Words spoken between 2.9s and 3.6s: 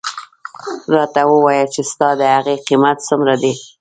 څومره دی.